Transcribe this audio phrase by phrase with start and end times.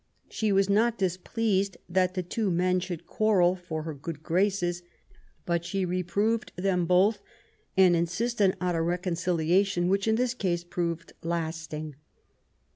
[0.29, 4.81] She was not dis pleased that two young men should quarrel for her good graces;
[5.45, 7.21] but she reproved them both,
[7.77, 11.93] and insisted on a reconciliation, which in this case proved lasting.